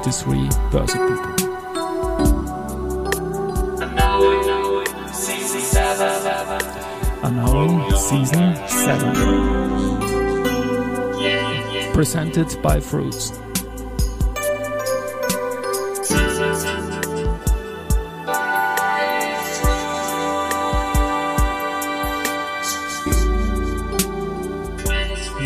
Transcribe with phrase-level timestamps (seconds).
[0.00, 1.18] 23 Börse People.
[7.22, 9.12] Unknown Season 7.
[11.92, 13.38] Presented by Fruits.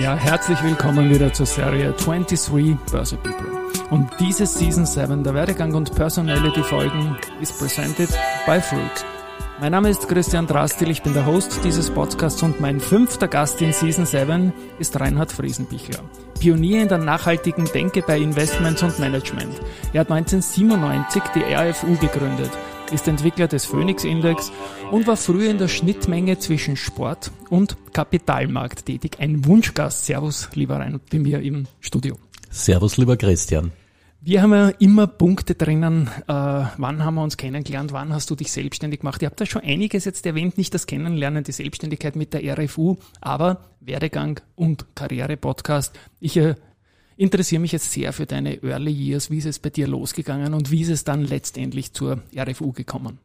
[0.00, 3.65] Ja, herzlich willkommen wieder zur Serie 23 Börse People.
[3.90, 8.08] Und diese Season 7 der Werdegang und Personality Folgen ist presented
[8.44, 9.04] by Fruit.
[9.60, 13.62] Mein Name ist Christian Drastil, ich bin der Host dieses Podcasts und mein fünfter Gast
[13.62, 16.00] in Season 7 ist Reinhard Friesenbichler.
[16.40, 19.54] Pionier in der nachhaltigen Denke bei Investments und Management.
[19.92, 22.50] Er hat 1997 die RFU gegründet
[22.92, 24.52] ist Entwickler des Phoenix Index
[24.90, 29.16] und war früher in der Schnittmenge zwischen Sport und Kapitalmarkt tätig.
[29.18, 30.06] Ein Wunschgast.
[30.06, 32.16] Servus, lieber Rein, bei mir im Studio.
[32.50, 33.72] Servus, lieber Christian.
[34.20, 36.08] Wir haben ja immer Punkte drinnen.
[36.26, 37.92] Äh, wann haben wir uns kennengelernt?
[37.92, 39.22] Wann hast du dich selbstständig gemacht?
[39.22, 42.96] Ihr habt da schon einiges jetzt erwähnt, nicht das Kennenlernen, die Selbstständigkeit mit der RFU,
[43.20, 45.96] aber Werdegang und Karriere-Podcast.
[46.18, 46.56] Ich äh,
[47.16, 49.30] interessiere mich jetzt sehr für deine Early Years.
[49.30, 53.20] Wie ist es bei dir losgegangen und wie ist es dann letztendlich zur RFU gekommen?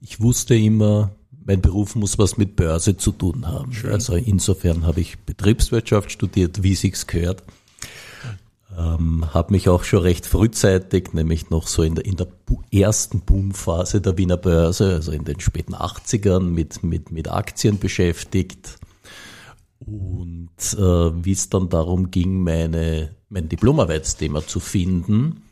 [0.00, 1.15] Ich wusste immer,
[1.46, 3.72] mein Beruf muss was mit Börse zu tun haben.
[3.72, 3.92] Schön.
[3.92, 7.42] Also insofern habe ich Betriebswirtschaft studiert, wie sich's gehört.
[8.76, 12.26] Ähm, habe mich auch schon recht frühzeitig, nämlich noch so in der, in der
[12.70, 18.78] ersten Boomphase der Wiener Börse, also in den späten 80ern, mit, mit, mit Aktien beschäftigt
[19.78, 25.42] und äh, wie es dann darum ging, meine, mein Diplomarbeitsthema zu finden,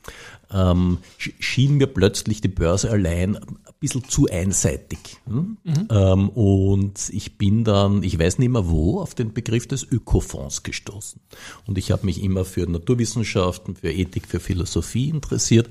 [0.53, 5.19] ähm, schien mir plötzlich die Börse allein ein bisschen zu einseitig.
[5.27, 5.59] Hm?
[5.63, 5.89] Mhm.
[5.91, 10.63] Ähm, und ich bin dann, ich weiß nicht mehr wo, auf den Begriff des Ökofonds
[10.63, 11.21] gestoßen.
[11.67, 15.69] Und ich habe mich immer für Naturwissenschaften, für Ethik, für Philosophie interessiert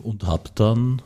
[0.00, 1.02] und habe dann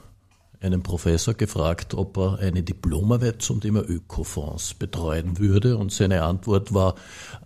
[0.60, 5.76] einen Professor gefragt, ob er eine Diplomarbeit zum Thema Ökofonds betreuen würde.
[5.76, 6.94] Und seine Antwort war,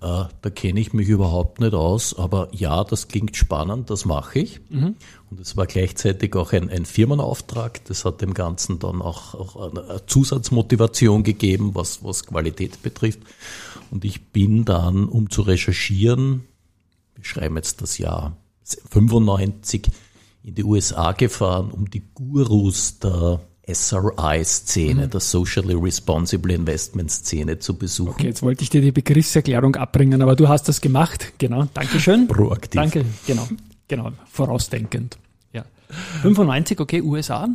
[0.01, 4.39] äh, da kenne ich mich überhaupt nicht aus, aber ja, das klingt spannend, das mache
[4.39, 4.61] ich.
[4.71, 4.97] Mhm.
[5.31, 7.85] Und es war gleichzeitig auch ein, ein, Firmenauftrag.
[7.85, 13.21] Das hat dem Ganzen dann auch, auch eine Zusatzmotivation gegeben, was, was Qualität betrifft.
[13.91, 16.45] Und ich bin dann, um zu recherchieren,
[17.15, 18.37] wir schreiben jetzt das Jahr
[18.91, 19.91] 95,
[20.43, 25.11] in die USA gefahren, um die Gurus der SRI-Szene, mhm.
[25.11, 28.11] der Socially Responsible Investment Szene zu besuchen.
[28.11, 31.33] Okay, jetzt wollte ich dir die Begriffserklärung abbringen, aber du hast das gemacht.
[31.39, 32.27] Genau, Dankeschön.
[32.27, 32.81] Proaktiv.
[32.81, 33.49] Danke, genau,
[33.87, 35.17] genau, vorausdenkend.
[35.53, 35.65] Ja.
[36.23, 37.49] 95, okay, USA.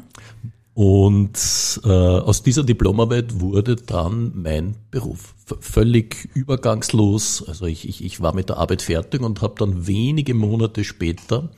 [0.74, 7.44] Und äh, aus dieser Diplomarbeit wurde dann mein Beruf v völlig übergangslos.
[7.48, 11.50] Also ich, ich, ich war mit der Arbeit fertig und habe dann wenige Monate später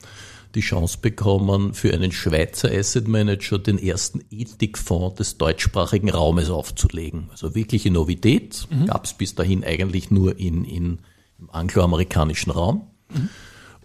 [0.56, 7.28] die Chance bekommen, für einen Schweizer Asset Manager den ersten Ethikfonds des deutschsprachigen Raumes aufzulegen.
[7.32, 8.88] Also wirkliche Novität, mhm.
[8.88, 11.00] gab es bis dahin eigentlich nur in, in,
[11.38, 12.88] im angloamerikanischen Raum.
[13.14, 13.30] Mhm.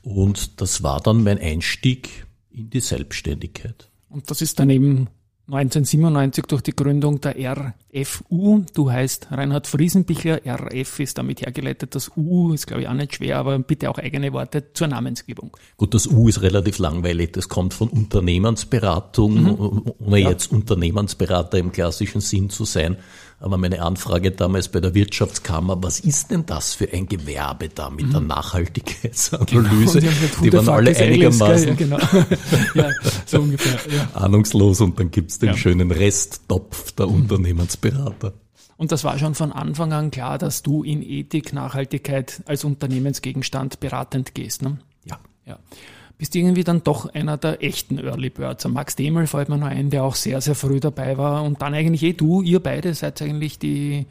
[0.02, 3.90] Und das war dann mein Einstieg in die Selbstständigkeit.
[4.08, 5.08] Und das ist dann eben
[5.46, 8.64] 1997 durch die Gründung der RFU.
[8.72, 10.40] Du heißt Reinhard Friesenbichler.
[10.46, 11.94] RF ist damit hergeleitet.
[11.94, 15.54] Das U ist, glaube ich, auch nicht schwer, aber bitte auch eigene Worte zur Namensgebung.
[15.76, 17.32] Gut, das U ist relativ langweilig.
[17.34, 19.92] Das kommt von Unternehmensberatung, mhm.
[19.98, 20.30] ohne ja.
[20.30, 22.96] jetzt Unternehmensberater im klassischen Sinn zu sein.
[23.40, 27.90] Aber meine Anfrage damals bei der Wirtschaftskammer, was ist denn das für ein Gewerbe da
[27.90, 28.12] mit mhm.
[28.12, 30.00] der Nachhaltigkeitsanalyse?
[30.00, 31.98] Genau, die, die waren alle einigermaßen ja, genau.
[32.74, 32.90] ja,
[33.26, 34.08] so ungefähr, ja.
[34.14, 35.56] ahnungslos und dann gibt's den ja.
[35.56, 37.14] schönen Resttopf der mhm.
[37.14, 38.32] Unternehmensberater.
[38.76, 43.80] Und das war schon von Anfang an klar, dass du in Ethik, Nachhaltigkeit als Unternehmensgegenstand
[43.80, 44.62] beratend gehst.
[44.62, 44.78] Ne?
[45.04, 45.18] Ja.
[45.46, 45.58] ja
[46.18, 48.66] bist irgendwie dann doch einer der echten Early Birds.
[48.68, 51.42] Max Demel fällt mir noch ein, der auch sehr, sehr früh dabei war.
[51.42, 54.06] Und dann eigentlich eh du, ihr beide seid eigentlich die,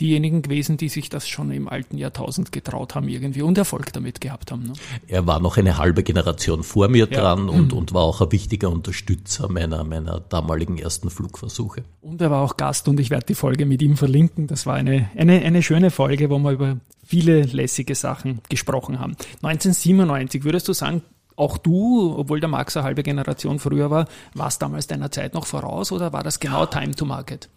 [0.00, 4.20] diejenigen gewesen, die sich das schon im alten Jahrtausend getraut haben irgendwie und Erfolg damit
[4.20, 4.64] gehabt haben.
[4.64, 4.72] Ne?
[5.08, 7.20] Er war noch eine halbe Generation vor mir ja.
[7.20, 11.82] dran und, und war auch ein wichtiger Unterstützer meiner, meiner damaligen ersten Flugversuche.
[12.00, 14.46] Und er war auch Gast und ich werde die Folge mit ihm verlinken.
[14.46, 19.16] Das war eine, eine, eine schöne Folge, wo wir über viele lässige Sachen gesprochen haben.
[19.42, 21.02] 1997, würdest du sagen,
[21.38, 25.46] auch du, obwohl der Max eine halbe Generation früher war, warst damals deiner Zeit noch
[25.46, 27.48] voraus oder war das genau Time to Market?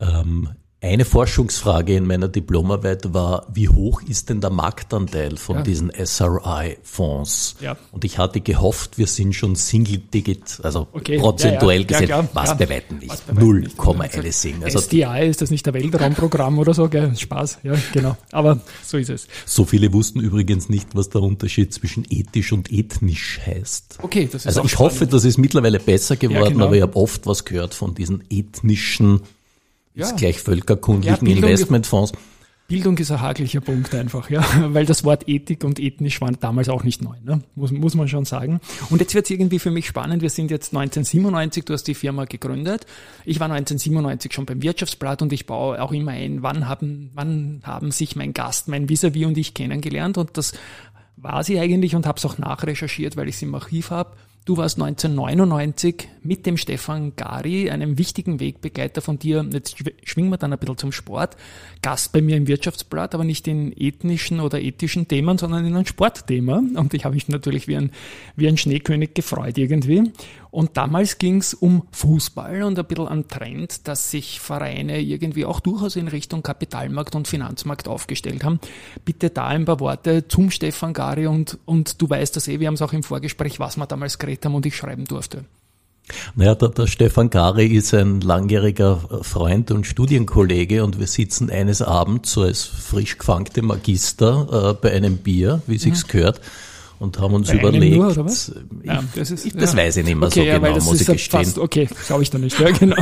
[0.00, 0.50] Ähm,
[0.82, 5.62] Eine Forschungsfrage in meiner Diplomarbeit war, wie hoch ist denn der Marktanteil von ja.
[5.62, 7.56] diesen SRI-Fonds?
[7.60, 7.76] Ja.
[7.92, 11.18] Und ich hatte gehofft, wir sind schon Single-Digit, also okay.
[11.18, 13.30] prozentuell ja, gesehen, klar, was bei weitem nicht.
[13.30, 14.64] Null Komma anything.
[14.64, 17.14] Also SDI ist das nicht der Weltraumprogramm oder so, gell?
[17.14, 18.16] Spaß, ja, genau.
[18.32, 19.28] Aber so ist es.
[19.44, 23.98] So viele wussten übrigens nicht, was der Unterschied zwischen ethisch und ethnisch heißt.
[24.00, 24.92] Okay, das ist Also ich spannend.
[24.94, 26.64] hoffe, das ist mittlerweile besser geworden, genau.
[26.64, 29.20] aber ich habe oft was gehört von diesen ethnischen
[29.94, 30.06] ja.
[30.06, 32.12] ist gleich völkerkundlichen ja, Investmentfonds.
[32.70, 36.68] Bildung ist ein haglicher Punkt einfach, ja, weil das Wort Ethik und ethnisch waren damals
[36.68, 37.42] auch nicht neu, ne?
[37.56, 38.60] muss, muss man schon sagen.
[38.90, 40.22] Und jetzt wird es irgendwie für mich spannend.
[40.22, 42.86] Wir sind jetzt 1997, du hast die Firma gegründet.
[43.24, 47.60] Ich war 1997 schon beim Wirtschaftsblatt und ich baue auch immer ein, wann haben, wann
[47.64, 50.52] haben sich mein Gast, mein Vis-a-vis und ich kennengelernt und das
[51.16, 54.12] war sie eigentlich und habe es auch nachrecherchiert, weil ich es im Archiv habe.
[54.46, 60.38] Du warst 1999 mit dem Stefan Gari, einem wichtigen Wegbegleiter von dir, jetzt schwingen wir
[60.38, 61.36] dann ein bisschen zum Sport,
[61.82, 65.84] Gast bei mir im Wirtschaftsblatt, aber nicht in ethnischen oder ethischen Themen, sondern in einem
[65.84, 66.62] Sportthema.
[66.74, 67.90] Und ich habe mich natürlich wie ein,
[68.34, 70.10] wie ein Schneekönig gefreut irgendwie.
[70.50, 75.44] Und damals ging es um Fußball und ein bisschen am Trend, dass sich Vereine irgendwie
[75.44, 78.58] auch durchaus in Richtung Kapitalmarkt und Finanzmarkt aufgestellt haben.
[79.04, 82.66] Bitte da ein paar Worte zum Stefan Gari und, und du weißt das eh, wir
[82.66, 85.44] haben es auch im Vorgespräch, was wir damals geredet haben und ich schreiben durfte.
[86.34, 91.82] Naja, der, der Stefan Gari ist ein langjähriger Freund und Studienkollege und wir sitzen eines
[91.82, 96.08] Abends so als frisch gefangte Magister äh, bei einem Bier, wie sich's mhm.
[96.08, 96.40] gehört
[97.00, 97.96] und haben uns Bei überlegt.
[97.96, 98.52] Nur, oder was?
[98.84, 99.78] Ja, das, ist, ich, das ja.
[99.78, 101.44] weiß ich nicht mehr okay, so ja, genau, das muss ist ich gestehen.
[101.44, 102.96] Fast, okay, glaube ich da nicht, ja, genau.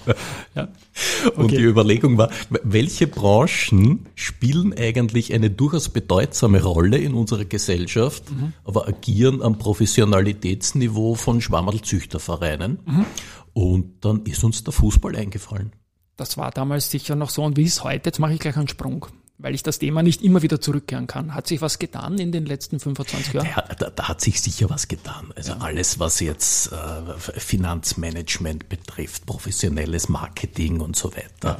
[0.54, 0.68] ja.
[1.26, 1.40] Okay.
[1.40, 2.30] Und die Überlegung war,
[2.62, 8.52] welche Branchen spielen eigentlich eine durchaus bedeutsame Rolle in unserer Gesellschaft, mhm.
[8.64, 12.78] aber agieren am Professionalitätsniveau von Schwammerlzüchtervereinen?
[12.84, 13.06] Mhm.
[13.54, 15.72] Und dann ist uns der Fußball eingefallen.
[16.16, 18.08] Das war damals sicher noch so und wie ist heute?
[18.08, 19.06] Jetzt mache ich gleich einen Sprung
[19.42, 21.34] weil ich das Thema nicht immer wieder zurückkehren kann.
[21.34, 23.46] Hat sich was getan in den letzten 25 Jahren?
[23.46, 25.32] Ja, da, da, hat sich sicher was getan.
[25.34, 25.58] Also ja.
[25.58, 31.58] alles, was jetzt äh, Finanzmanagement betrifft, professionelles Marketing und so weiter.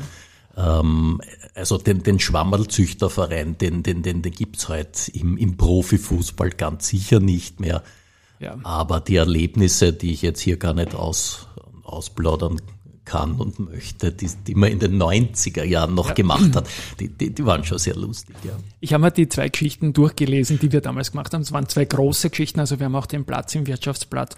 [0.56, 0.81] Ja.
[0.81, 1.21] Ähm,
[1.55, 7.21] also den, den Schwammerlzüchterverein, den, den, den, den gibt's heute im, im Profifußball ganz sicher
[7.21, 7.83] nicht mehr.
[8.38, 8.56] Ja.
[8.62, 11.47] Aber die Erlebnisse, die ich jetzt hier gar nicht aus,
[11.83, 12.61] ausplaudern
[13.11, 16.15] kann und möchte, die, die man in den 90er Jahren noch ja.
[16.15, 16.69] gemacht hat,
[17.01, 18.37] die, die, die, waren schon sehr lustig.
[18.45, 18.53] Ja.
[18.79, 21.43] Ich habe mir die zwei Geschichten durchgelesen, die wir damals gemacht haben.
[21.43, 24.37] Es waren zwei große Geschichten, also wir haben auch den Platz im Wirtschaftsblatt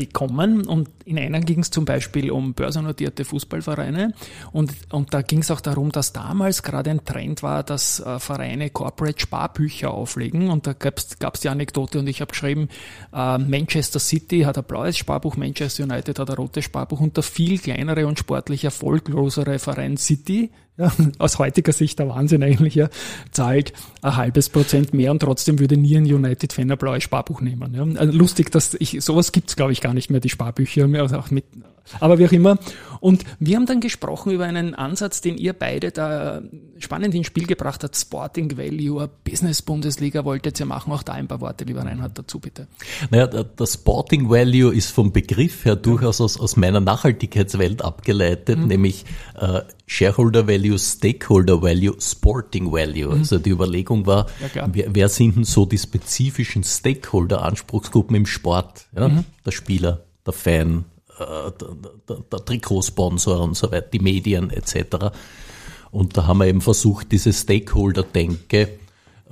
[0.00, 0.66] bekommen.
[0.66, 4.14] Und in einer ging es zum Beispiel um börsennotierte Fußballvereine.
[4.50, 8.18] Und, und da ging es auch darum, dass damals gerade ein Trend war, dass äh,
[8.18, 10.48] Vereine Corporate Sparbücher auflegen.
[10.48, 12.68] Und da gab es die Anekdote und ich habe geschrieben,
[13.12, 17.22] äh, Manchester City hat ein blaues Sparbuch, Manchester United hat ein rotes Sparbuch und der
[17.22, 20.50] viel kleinere und sportlich erfolglosere Verein City
[20.80, 22.88] ja, aus heutiger Sicht der Wahnsinn eigentlich, ja,
[23.30, 23.72] zahlt
[24.02, 27.74] ein halbes Prozent mehr und trotzdem würde nie ein United-Fan ein blaues Sparbuch nehmen.
[27.74, 28.00] Ja.
[28.00, 31.30] Also lustig, dass ich, sowas gibt's glaube ich, gar nicht mehr, die Sparbücher, also auch
[31.30, 31.44] mit,
[31.98, 32.58] aber wie auch immer.
[33.00, 36.42] Und wir haben dann gesprochen über einen Ansatz, den ihr beide da
[36.78, 40.92] spannend ins Spiel gebracht habt, Sporting Value, Business-Bundesliga wolltet ihr machen.
[40.92, 42.68] Auch da ein paar Worte, lieber Reinhard, dazu bitte.
[43.10, 48.66] Naja, das Sporting Value ist vom Begriff her durchaus aus, aus meiner Nachhaltigkeitswelt abgeleitet, mhm.
[48.66, 49.04] nämlich
[49.38, 53.12] äh, Shareholder Value, Stakeholder Value, Sporting Value.
[53.14, 53.18] Mhm.
[53.20, 58.86] Also die Überlegung war, ja, wer, wer, sind denn so die spezifischen Stakeholder-Anspruchsgruppen im Sport?
[58.94, 59.08] Ja?
[59.08, 59.24] Mhm.
[59.44, 60.84] Der Spieler, der Fan,
[61.20, 61.52] der,
[62.08, 65.12] der, der Trikotsponsor und so weiter, die Medien etc.
[65.90, 68.78] Und da haben wir eben versucht, diese Stakeholder-Denke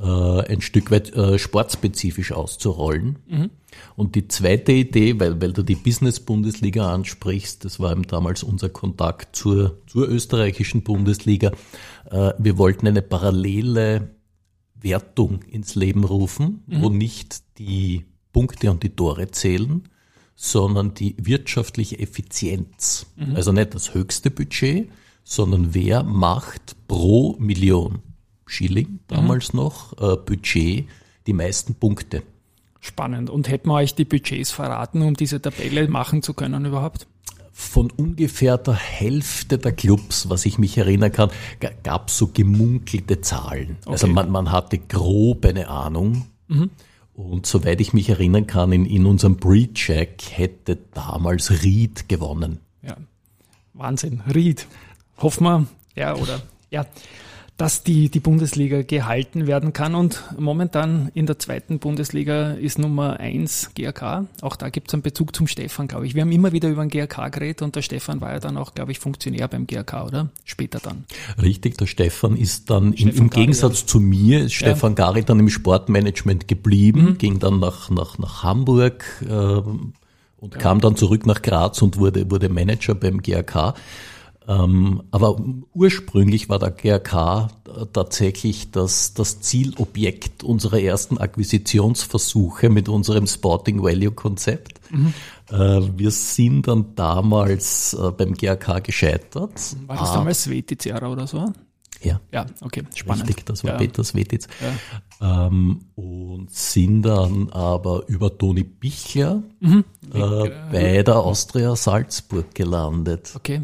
[0.01, 3.19] äh, ein Stück weit äh, sportspezifisch auszurollen.
[3.27, 3.51] Mhm.
[3.97, 8.69] Und die zweite Idee, weil, weil du die Business-Bundesliga ansprichst, das war eben damals unser
[8.69, 11.53] Kontakt zur, zur österreichischen Bundesliga.
[12.11, 14.11] Äh, wir wollten eine parallele
[14.81, 16.83] Wertung ins Leben rufen, mhm.
[16.83, 19.89] wo nicht die Punkte und die Tore zählen,
[20.41, 23.07] sondern die wirtschaftliche Effizienz.
[23.17, 23.35] Mhm.
[23.35, 24.89] Also nicht das höchste Budget,
[25.25, 27.99] sondern wer macht pro Million
[28.47, 29.59] Schilling damals mhm.
[29.59, 30.87] noch äh, Budget
[31.27, 32.23] die meisten Punkte.
[32.79, 33.31] Spannend.
[33.31, 37.09] Und hätten wir euch die Budgets verraten, um diese Tabelle machen zu können überhaupt?
[37.53, 41.31] Von ungefähr der Hälfte der Clubs, was ich mich erinnern kann,
[41.83, 43.79] gab es so gemunkelte Zahlen.
[43.81, 43.91] Also okay.
[43.91, 46.27] Also man, man hatte grob eine Ahnung.
[46.47, 46.71] Mhm.
[47.19, 52.61] Und soweit ich mich erinnern kann, in, in unserem Pre-Check hätte damals Ried gewonnen.
[52.81, 52.97] Ja,
[53.75, 54.69] Wahnsinn, Ried.
[55.17, 56.87] Hoffen wir, ja, oder, ja.
[57.59, 59.97] Dass die, die Bundesliga gehalten werden kann.
[59.97, 64.27] Und momentan in der zweiten Bundesliga ist Nummer eins GRK.
[64.43, 66.15] Auch da gibt es einen Bezug zum Stefan, glaube ich.
[66.15, 68.75] Wir haben immer wieder über den GRK geredet und der Stefan war ja dann auch,
[68.75, 70.29] glaube ich, Funktionär beim GRK, oder?
[70.45, 71.05] Später dann.
[71.43, 73.87] Richtig, der Stefan ist dann Stefan im, im Gari, Gegensatz ja.
[73.89, 75.07] zu mir, ist Stefan ja.
[75.07, 77.19] Gari dann im Sportmanagement geblieben, mhm.
[77.19, 80.59] ging dann nach, nach, nach Hamburg äh, und ja.
[80.61, 83.75] kam dann zurück nach Graz und wurde, wurde Manager beim GRK.
[84.49, 85.37] Ähm, aber
[85.75, 87.49] ursprünglich war der GRK
[87.93, 94.81] tatsächlich das, das Zielobjekt unserer ersten Akquisitionsversuche mit unserem Sporting Value Konzept.
[94.91, 95.13] Mhm.
[95.51, 99.77] Äh, wir sind dann damals äh, beim GRK gescheitert.
[99.87, 101.53] War das damals Svetizera oder so?
[102.01, 102.21] Ja.
[102.33, 103.29] Ja, okay, spannend.
[103.29, 103.77] Richtig, das war ja.
[103.77, 104.47] Peter Svetitz.
[105.21, 105.47] Ja.
[105.47, 109.85] Ähm, und sind dann aber über Toni Bichler mhm.
[110.15, 113.33] äh, bei der Austria Salzburg gelandet.
[113.35, 113.63] Okay.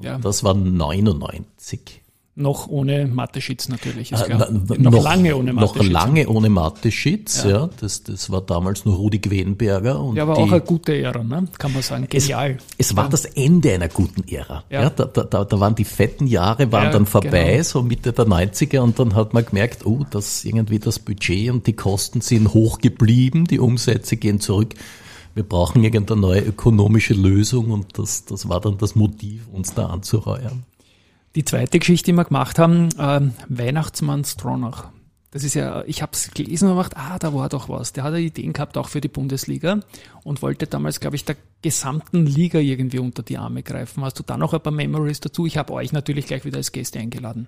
[0.00, 0.18] Ja.
[0.18, 2.02] Das war 99.
[2.40, 4.48] Noch ohne Mateschitz natürlich, äh, klar.
[4.52, 5.82] Noch, noch, lange ohne Mateschitz.
[5.82, 7.50] Noch lange ohne Mateschitz, ja.
[7.50, 7.70] ja.
[7.80, 10.00] Das, das war damals nur Rudi Gwenberger.
[10.00, 11.48] Und ja, aber die, auch eine gute Ära, ne?
[11.58, 12.06] kann man sagen.
[12.08, 12.58] Genial.
[12.76, 13.10] Es, es war ja.
[13.10, 14.62] das Ende einer guten Ära.
[14.70, 14.82] Ja.
[14.82, 17.62] ja da, da, da waren die fetten Jahre waren dann vorbei, genau.
[17.64, 21.66] so Mitte der 90er, und dann hat man gemerkt, oh, dass irgendwie das Budget und
[21.66, 24.76] die Kosten sind hoch geblieben, die Umsätze gehen zurück
[25.38, 29.86] wir brauchen irgendeine neue ökonomische Lösung und das, das war dann das Motiv, uns da
[29.86, 30.64] anzuheuern.
[31.36, 34.88] Die zweite Geschichte, die wir gemacht haben, äh, Weihnachtsmann Stronach.
[35.30, 37.92] Das ist ja, ich habe es gelesen und gemacht, ah, da war doch was.
[37.92, 39.78] Der hat ja Ideen gehabt, auch für die Bundesliga
[40.24, 44.02] und wollte damals, glaube ich, der gesamten Liga irgendwie unter die Arme greifen.
[44.02, 45.46] Hast du da noch ein paar Memories dazu?
[45.46, 47.46] Ich habe euch natürlich gleich wieder als Gäste eingeladen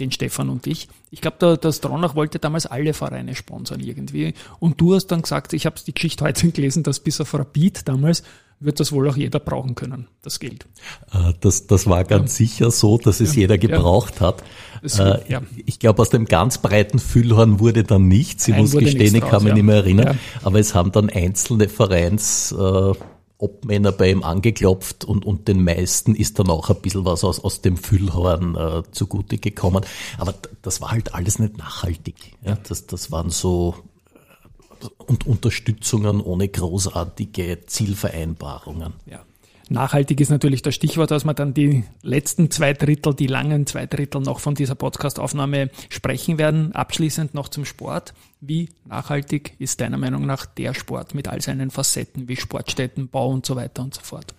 [0.00, 0.88] den Stefan und ich.
[1.10, 4.34] Ich glaube, der, der Stronach wollte damals alle Vereine sponsern irgendwie.
[4.58, 7.88] Und du hast dann gesagt, ich habe die Geschichte heute gelesen, dass bis auf Rapid
[7.88, 8.22] damals
[8.58, 10.66] wird das wohl auch jeder brauchen können, das Geld.
[11.12, 12.46] Äh, das, das war ganz ja.
[12.46, 14.28] sicher so, dass es ja, jeder gebraucht ja.
[14.28, 14.42] hat.
[14.82, 15.18] Es, äh,
[15.66, 18.48] ich glaube, aus dem ganz breiten Füllhorn wurde dann nichts.
[18.48, 20.18] Ich Nein, muss gestehen, ich kann mich nicht mehr erinnern.
[20.42, 22.92] Aber es haben dann einzelne Vereins äh,
[23.38, 27.38] Obmänner bei ihm angeklopft und, und den meisten ist dann auch ein bisschen was aus,
[27.40, 29.84] aus dem Füllhorn äh, zugute gekommen.
[30.18, 32.14] Aber das war halt alles nicht nachhaltig.
[32.42, 32.56] Ja?
[32.68, 33.74] Das, das waren so
[34.14, 38.94] äh, und Unterstützungen ohne großartige Zielvereinbarungen.
[39.04, 39.22] Ja.
[39.68, 43.86] Nachhaltig ist natürlich das Stichwort, dass wir dann die letzten zwei Drittel, die langen zwei
[43.86, 46.72] Drittel noch von dieser Podcast-Aufnahme sprechen werden.
[46.72, 48.14] Abschließend noch zum Sport.
[48.40, 53.30] Wie nachhaltig ist deiner Meinung nach der Sport mit all seinen Facetten wie Sportstätten, Bau
[53.30, 54.34] und so weiter und so fort?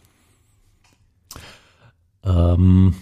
[2.24, 2.96] Ähm,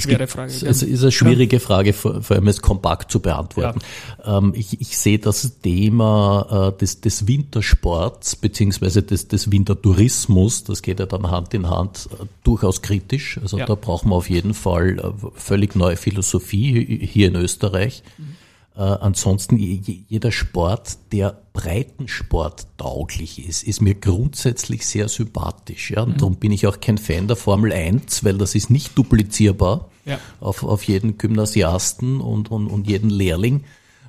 [0.00, 0.52] Schwere Frage.
[0.52, 1.60] Es ist eine schwierige ja.
[1.60, 3.80] Frage, vor, allem es kompakt zu beantworten.
[4.24, 4.38] Ja.
[4.38, 10.82] Ähm, ich, ich sehe das Thema äh, des, des Wintersports beziehungsweise des, des Wintertourismus, das
[10.82, 13.38] geht ja dann Hand in Hand, äh, durchaus kritisch.
[13.42, 13.66] Also ja.
[13.66, 18.02] da brauchen wir auf jeden Fall äh, völlig neue Philosophie hier in Österreich.
[18.18, 18.36] Mhm.
[18.76, 25.90] Äh, ansonsten jeder Sport, der Breitensport tauglich ist, ist mir grundsätzlich sehr sympathisch.
[25.90, 26.02] Ja?
[26.02, 26.18] Und mhm.
[26.18, 30.18] darum bin ich auch kein Fan der Formel 1, weil das ist nicht duplizierbar ja.
[30.40, 33.64] auf, auf jeden Gymnasiasten und, und, und jeden Lehrling.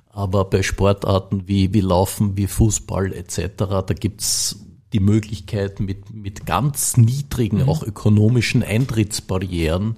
[0.10, 6.46] Aber bei Sportarten wie, wie Laufen, wie Fußball etc., da gibt's die Möglichkeit mit, mit
[6.46, 7.70] ganz niedrigen, mhm.
[7.70, 9.96] auch ökonomischen Eintrittsbarrieren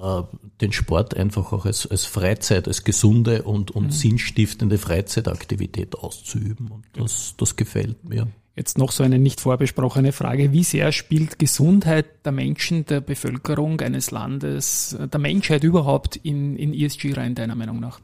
[0.00, 0.22] äh,
[0.60, 3.90] den Sport einfach auch als, als Freizeit, als gesunde und, und mhm.
[3.90, 6.70] sinnstiftende Freizeitaktivität auszuüben.
[6.70, 8.28] Und das, das gefällt mir.
[8.56, 10.52] Jetzt noch so eine nicht vorbesprochene Frage.
[10.52, 16.74] Wie sehr spielt Gesundheit der Menschen, der Bevölkerung eines Landes, der Menschheit überhaupt in, in
[16.74, 18.00] ESG rein, deiner Meinung nach?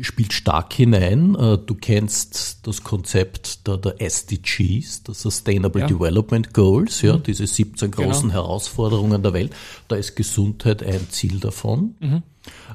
[0.00, 1.34] Spielt stark hinein.
[1.34, 5.86] Äh, du kennst das Konzept der, der SDGs, der Sustainable ja.
[5.86, 7.22] Development Goals, ja, mhm.
[7.24, 8.08] diese 17 genau.
[8.08, 8.34] großen genau.
[8.34, 9.52] Herausforderungen der Welt.
[9.88, 11.94] Da ist Gesundheit ein Ziel davon.
[12.00, 12.22] Mhm.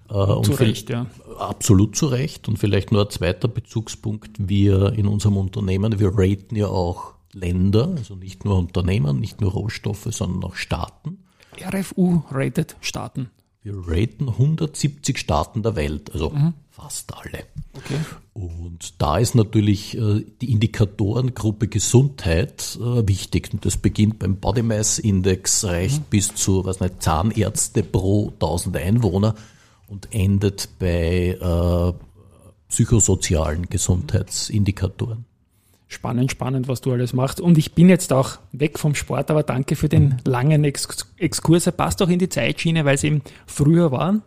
[0.10, 1.08] Äh, zu Recht, ja.
[1.40, 2.48] Absolut zu Recht.
[2.48, 4.32] Und vielleicht nur ein zweiter Bezugspunkt.
[4.38, 9.52] Wir in unserem Unternehmen, wir raten ja auch Länder, also nicht nur Unternehmen, nicht nur
[9.52, 11.20] Rohstoffe, sondern auch Staaten.
[11.62, 13.30] RFU rated Staaten.
[13.64, 16.54] Wir raten 170 Staaten der Welt, also mhm.
[16.70, 17.44] fast alle.
[17.74, 18.00] Okay.
[18.34, 23.50] Und da ist natürlich äh, die Indikatorengruppe Gesundheit äh, wichtig.
[23.54, 26.06] Und das beginnt beim Body Mass Index, reicht mhm.
[26.10, 29.36] bis zu was nicht, Zahnärzte pro 1000 Einwohner
[29.88, 31.94] und endet bei äh,
[32.70, 35.26] psychosozialen Gesundheitsindikatoren.
[35.90, 37.40] Spannend, spannend, was du alles machst.
[37.40, 41.66] Und ich bin jetzt auch weg vom Sport, aber danke für den langen Ex Exkurs.
[41.66, 44.20] Er passt auch in die Zeitschiene, weil es eben früher war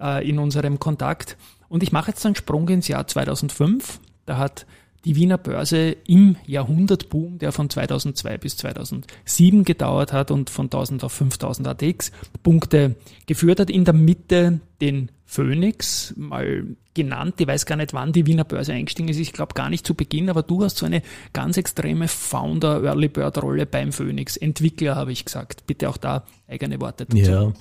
[0.00, 1.36] äh, in unserem Kontakt.
[1.68, 4.00] Und ich mache jetzt einen Sprung ins Jahr 2005.
[4.24, 4.66] Da hat
[5.04, 11.04] die Wiener Börse im Jahrhundertboom, der von 2002 bis 2007 gedauert hat und von 1000
[11.04, 13.70] auf 5000 ATX-Punkte geführt hat.
[13.70, 17.36] In der Mitte den Phoenix, mal genannt.
[17.38, 19.18] Ich weiß gar nicht, wann die Wiener Börse eingestiegen ist.
[19.18, 23.66] Ich glaube gar nicht zu Beginn, aber du hast so eine ganz extreme Founder-Early Bird-Rolle
[23.66, 24.36] beim Phoenix.
[24.36, 25.66] Entwickler, habe ich gesagt.
[25.66, 27.30] Bitte auch da eigene Worte dazu.
[27.30, 27.52] Ja.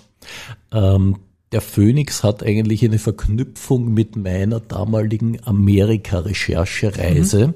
[0.95, 1.17] Ähm,
[1.51, 7.47] der Phoenix hat eigentlich eine Verknüpfung mit meiner damaligen Amerika-Recherchereise.
[7.47, 7.53] Mhm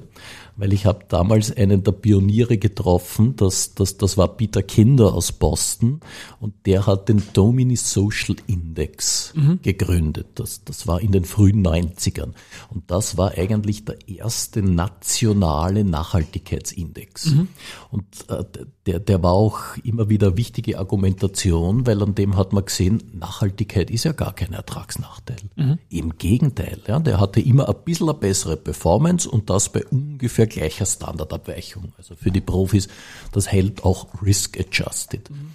[0.56, 5.32] weil ich habe damals einen der Pioniere getroffen, das, das, das war Peter Kinder aus
[5.32, 6.00] Boston
[6.40, 9.60] und der hat den Domini Social Index mhm.
[9.62, 10.28] gegründet.
[10.36, 12.32] Das, das war in den frühen 90ern
[12.70, 17.26] und das war eigentlich der erste nationale Nachhaltigkeitsindex.
[17.26, 17.48] Mhm.
[17.90, 18.44] Und äh,
[18.86, 23.90] der, der war auch immer wieder wichtige Argumentation, weil an dem hat man gesehen, Nachhaltigkeit
[23.90, 25.36] ist ja gar kein Ertragsnachteil.
[25.56, 25.78] Mhm.
[25.88, 30.46] Im Gegenteil, ja, der hatte immer ein bisschen eine bessere Performance und das bei ungefähr
[30.46, 31.92] gleicher Standardabweichung.
[31.98, 32.88] Also für die Profis,
[33.32, 35.30] das hält auch risk adjusted.
[35.30, 35.50] Mhm.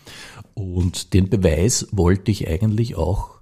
[0.54, 3.40] Und den Beweis wollte ich eigentlich auch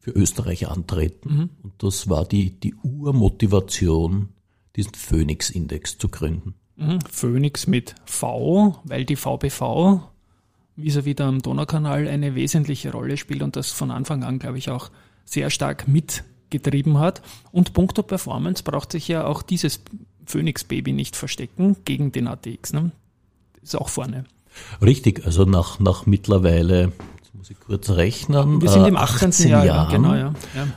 [0.00, 1.34] für Österreich antreten.
[1.34, 1.50] Mhm.
[1.62, 4.28] Und das war die, die Urmotivation,
[4.76, 6.54] diesen Phoenix-Index zu gründen.
[6.80, 6.98] Mhm.
[7.10, 10.00] Phoenix mit V, weil die VBV
[10.76, 14.70] vis-à-vis -vis am Donaukanal eine wesentliche Rolle spielt und das von Anfang an, glaube ich,
[14.70, 14.90] auch
[15.26, 17.20] sehr stark mitgetrieben hat.
[17.52, 19.82] Und puncto Performance braucht sich ja auch dieses
[20.24, 22.72] Phoenix Baby nicht verstecken gegen den ATX.
[22.72, 22.92] Ne?
[23.62, 24.24] Ist auch vorne.
[24.80, 26.92] Richtig, also nach, nach mittlerweile,
[27.40, 29.28] muss ich kurz rechnen, wir sind im 18.
[29.30, 29.90] 18 Jahr, Jahren.
[29.90, 30.34] Genau, ja.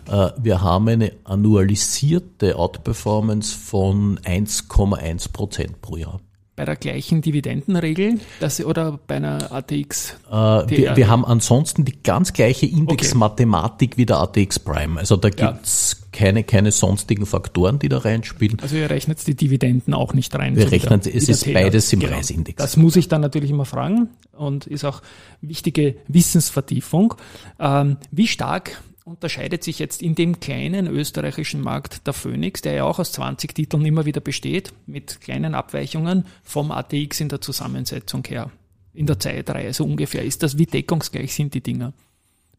[0.08, 0.28] ja.
[0.28, 6.22] Äh, wir haben eine annualisierte Outperformance von 1,1 Prozent pro Jahr
[6.64, 10.16] bei der gleichen Dividendenregel dass, oder bei einer ATX?
[10.30, 13.98] Äh, wir, wir, haben ansonsten die ganz gleiche Indexmathematik okay.
[13.98, 14.98] wie der ATX Prime.
[14.98, 16.08] Also da gibt's ja.
[16.18, 18.60] keine, keine sonstigen Faktoren, die da reinspielen.
[18.62, 20.56] Also ihr rechnet die Dividenden auch nicht rein?
[20.56, 22.14] Wir so rechnen, es ist beides im genau.
[22.14, 22.56] Preisindex.
[22.58, 25.02] Das muss ich dann natürlich immer fragen und ist auch
[25.42, 27.16] wichtige Wissensvertiefung.
[27.60, 32.84] Ähm, wie stark unterscheidet sich jetzt in dem kleinen österreichischen Markt der Phoenix, der ja
[32.86, 38.24] auch aus 20 Titeln immer wieder besteht, mit kleinen Abweichungen vom ATX in der Zusammensetzung
[38.28, 38.52] her,
[38.94, 40.24] in der Zeitreihe so ungefähr.
[40.24, 41.94] Ist das, wie deckungsgleich sind die Dinger?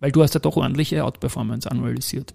[0.00, 2.34] Weil du hast ja doch ordentliche Outperformance analysiert.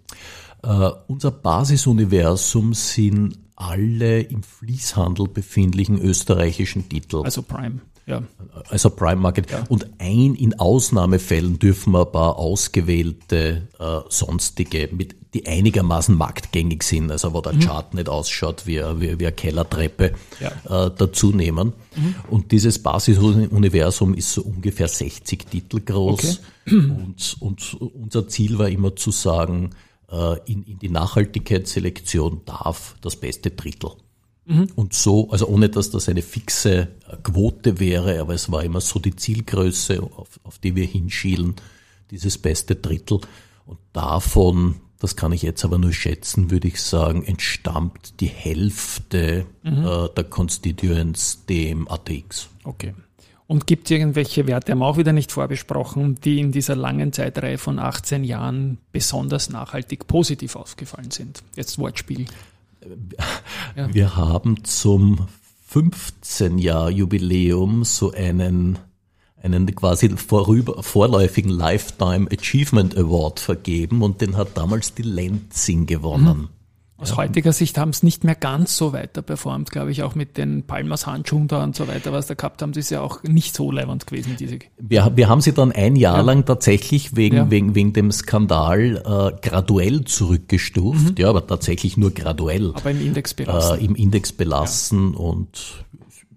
[0.66, 7.22] Uh, unser Basisuniversum sind alle im Fließhandel befindlichen österreichischen Titel.
[7.24, 7.82] Also Prime.
[8.06, 8.24] Ja.
[8.70, 9.52] Also Prime Market.
[9.52, 9.64] Ja.
[9.70, 16.84] Und ein in Ausnahmefällen dürfen wir ein paar ausgewählte äh, sonstige, mit, die einigermaßen marktgängig
[16.84, 17.60] sind, also wo der mhm.
[17.60, 20.88] Chart nicht ausschaut wie, wie, wie eine Kellertreppe, ja.
[20.88, 21.74] äh, dazu nehmen.
[21.96, 22.16] Mhm.
[22.30, 26.42] Und dieses Basisuniversum ist so ungefähr 60 Titel groß.
[26.66, 26.76] Okay.
[26.76, 29.72] Und, und unser Ziel war immer zu sagen,
[30.12, 33.92] äh, in, in die Nachhaltigkeitsselektion darf das beste Drittel.
[34.50, 34.68] Mhm.
[34.76, 36.88] Und so, also ohne dass das eine fixe
[37.24, 41.56] Quote wäre, aber es war immer so die Zielgröße, auf, auf die wir hinschielen,
[42.10, 43.22] dieses beste Drittel.
[43.68, 49.46] Und davon, das kann ich jetzt aber nur schätzen, würde ich sagen, entstammt die Hälfte
[49.62, 49.86] mhm.
[49.86, 52.50] äh, der Constituents dem ATX.
[52.64, 52.96] Okay.
[53.46, 57.14] Und gibt es irgendwelche Werte, haben wir auch wieder nicht vorbesprochen, die in dieser langen
[57.14, 61.44] Zeitreihe von 18 Jahren besonders nachhaltig positiv aufgefallen sind?
[61.56, 62.26] Jetzt Wortspiel.
[63.76, 63.94] Ja.
[63.94, 65.28] Wir haben zum
[65.68, 68.80] 15 Jahr Jubiläum so einen
[69.42, 76.38] einen quasi vorüber, vorläufigen Lifetime Achievement Award vergeben und den hat damals die Lenzing gewonnen.
[76.38, 76.50] Mhm.
[77.00, 77.18] Aus ja.
[77.18, 80.64] heutiger Sicht haben es nicht mehr ganz so weiter performt, glaube ich, auch mit den
[80.64, 83.56] Palmas Handschuhen da und so weiter, was da gehabt haben, das ist ja auch nicht
[83.56, 84.60] so leibend gewesen, diese.
[84.78, 86.22] Wir, wir haben sie dann ein Jahr ja.
[86.22, 87.50] lang tatsächlich wegen, ja.
[87.50, 91.16] wegen, wegen dem Skandal äh, graduell zurückgestuft, mhm.
[91.18, 92.74] ja, aber tatsächlich nur graduell.
[92.76, 93.80] Aber im Index belassen.
[93.80, 95.86] Äh, Im Index belassen und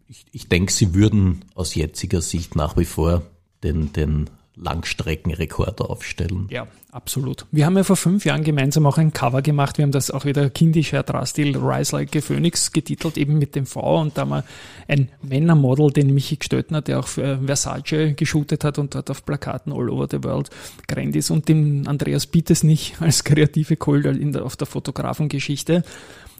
[0.08, 3.22] ich, ich denke, sie würden aus jetziger Sicht nach wie vor
[3.64, 6.46] den, den Langstreckenrekord aufstellen.
[6.50, 7.46] Ja, absolut.
[7.50, 9.78] Wir haben ja vor fünf Jahren gemeinsam auch ein Cover gemacht.
[9.78, 13.64] Wir haben das auch wieder kindisch Drastil Rise Like a Phoenix getitelt, eben mit dem
[13.64, 14.00] V.
[14.00, 14.44] Und da haben wir
[14.88, 19.72] ein Männermodel, den Michi Gestötner, der auch für Versace geshootet hat und dort auf Plakaten
[19.72, 20.50] all over the world
[20.86, 21.30] gerannt ist.
[21.30, 25.82] Und den Andreas Bietes nicht als kreative Kult in der, auf der Fotografengeschichte.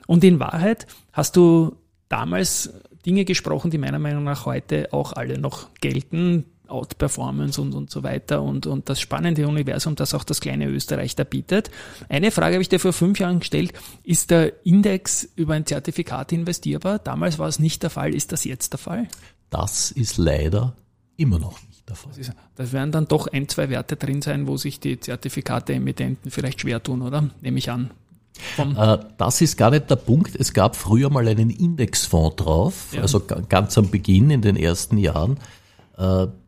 [0.07, 1.77] Und in Wahrheit hast du
[2.09, 2.75] damals
[3.07, 6.45] Dinge gesprochen, die meiner Meinung nach heute auch alle noch gelten.
[6.73, 11.15] Outperformance und, und so weiter und, und das spannende Universum, das auch das kleine Österreich
[11.15, 11.71] da bietet.
[12.09, 13.73] Eine Frage habe ich dir vor fünf Jahren gestellt.
[14.03, 16.99] Ist der Index über ein Zertifikat investierbar?
[16.99, 18.15] Damals war es nicht der Fall.
[18.15, 19.09] Ist das jetzt der Fall?
[19.51, 20.75] Das ist leider
[21.17, 22.13] immer noch nicht der Fall.
[22.57, 26.83] Das, werden dann doch ein, zwei Werte drin sein, wo sich die Zertifikate-Emittenten vielleicht schwer
[26.83, 27.31] tun, oder?
[27.41, 27.91] Nehme ich an.
[28.59, 30.35] Äh, das ist gar nicht der Punkt.
[30.37, 33.03] Es gab früher mal einen Indexfonds drauf, ja.
[33.03, 35.39] also ganz am Beginn in den ersten Jahren.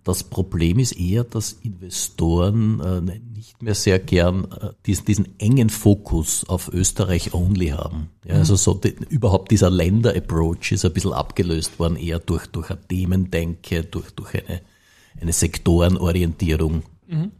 [0.04, 3.00] Äh, das Problem ist eher, dass Investoren äh,
[3.36, 4.48] nicht mehr sehr gern
[4.86, 8.10] diesen, diesen engen Fokus auf Österreich only haben.
[8.24, 12.70] Ja, also so die, überhaupt dieser Länder-Approach ist ein bisschen abgelöst worden, eher durch, durch
[12.70, 14.60] eine Themendenke, durch, durch eine,
[15.20, 16.82] eine Sektorenorientierung.
[17.06, 17.32] Mhm.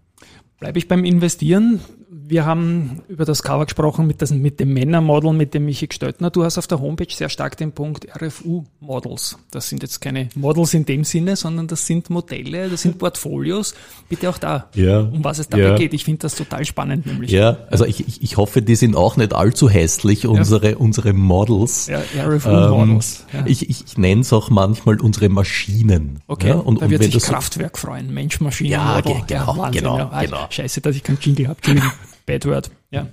[0.64, 1.80] Bleibe ich beim Investieren?
[2.26, 6.30] wir haben über das Cover gesprochen mit, das, mit dem Männermodel, mit dem Michi Gestöttner.
[6.30, 9.38] Du hast auf der Homepage sehr stark den Punkt RFU-Models.
[9.50, 13.74] Das sind jetzt keine Models in dem Sinne, sondern das sind Modelle, das sind Portfolios.
[14.08, 15.76] Bitte auch da, ja, um was es dabei ja.
[15.76, 15.92] geht.
[15.92, 17.30] Ich finde das total spannend nämlich.
[17.30, 20.76] Ja, also ich, ich, ich hoffe, die sind auch nicht allzu hässlich, unsere, ja.
[20.76, 21.88] unsere Models.
[21.88, 23.26] Ja, RFU-Models.
[23.34, 26.20] Ähm, ich ich, ich nenne es auch manchmal unsere Maschinen.
[26.26, 28.12] Okay, und, da wird und sich Kraftwerk freuen.
[28.14, 29.22] Mensch, Maschinen, ja, Model.
[29.26, 30.20] genau, Wahnsinn, genau, ja.
[30.22, 30.48] genau.
[30.54, 31.60] Scheiße, dass ich keinen Jingle habe.
[32.26, 33.08] Bad Word, ja.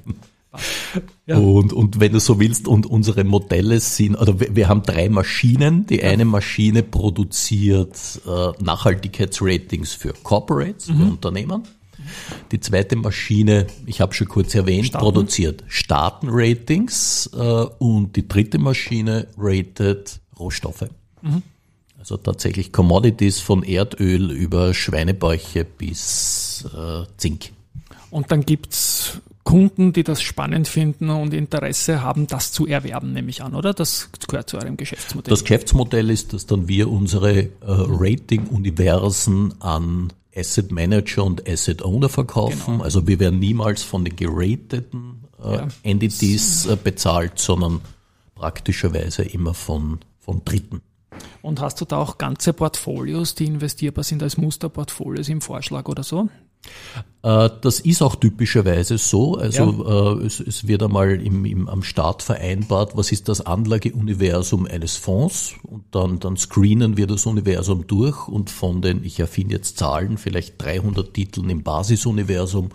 [1.25, 1.37] Ja.
[1.37, 5.07] Und, und wenn du so willst, und unsere Modelle sind, oder wir, wir haben drei
[5.07, 5.85] Maschinen.
[5.87, 10.97] Die eine Maschine produziert äh, Nachhaltigkeitsratings für Corporates, mhm.
[10.97, 11.63] für Unternehmen.
[12.51, 15.03] Die zweite Maschine, ich habe schon kurz erwähnt, Staaten.
[15.03, 17.37] produziert Staatenratings äh,
[17.77, 20.89] und die dritte Maschine ratet Rohstoffe.
[21.21, 21.43] Mhm.
[21.97, 27.51] Also tatsächlich Commodities von Erdöl über Schweinebäuche bis äh, Zink.
[28.09, 33.29] Und dann gibt's Kunden, die das spannend finden und Interesse haben, das zu erwerben, nehme
[33.29, 33.73] ich an, oder?
[33.73, 35.31] Das gehört zu eurem Geschäftsmodell.
[35.31, 42.09] Das Geschäftsmodell ist, dass dann wir unsere äh, Rating-Universen an Asset Manager und Asset Owner
[42.09, 42.73] verkaufen.
[42.73, 42.83] Genau.
[42.83, 45.67] Also wir werden niemals von den gerateten äh, ja.
[45.83, 47.81] Entities äh, bezahlt, sondern
[48.35, 50.81] praktischerweise immer von, von Dritten.
[51.41, 56.03] Und hast du da auch ganze Portfolios, die investierbar sind als Musterportfolios im Vorschlag oder
[56.03, 56.29] so?
[57.23, 59.35] Äh, das ist auch typischerweise so.
[59.35, 60.21] Also ja.
[60.21, 64.97] äh, es, es, wird einmal im, im, am Start vereinbart, was ist das Anlageuniversum eines
[64.97, 69.77] Fonds und dann, dann screenen wir das Universum durch und von den, ich erfinde jetzt
[69.77, 72.69] Zahlen, vielleicht 300 Titeln im Basisuniversum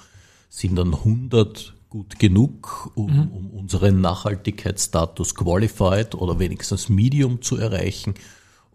[0.48, 3.30] sind dann 100 gut genug, um, mhm.
[3.30, 8.14] um unseren Nachhaltigkeitsstatus qualified oder wenigstens Medium zu erreichen.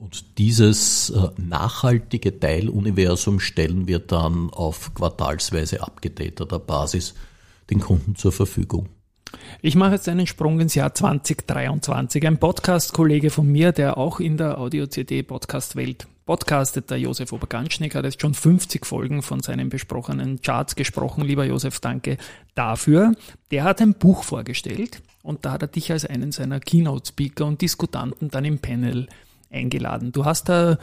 [0.01, 7.13] Und dieses äh, nachhaltige Teiluniversum stellen wir dann auf quartalsweise abgedateter Basis
[7.69, 8.89] den Kunden zur Verfügung.
[9.61, 12.25] Ich mache jetzt einen Sprung ins Jahr 2023.
[12.25, 18.21] Ein Podcast-Kollege von mir, der auch in der Audio-CD-Podcast-Welt podcastet, der Josef Oberganschnick, hat jetzt
[18.21, 21.23] schon 50 Folgen von seinen besprochenen Charts gesprochen.
[21.25, 22.17] Lieber Josef, danke
[22.55, 23.13] dafür.
[23.51, 27.61] Der hat ein Buch vorgestellt und da hat er dich als einen seiner Keynote-Speaker und
[27.61, 29.07] Diskutanten dann im Panel
[29.51, 30.11] eingeladen.
[30.11, 30.77] Du hast da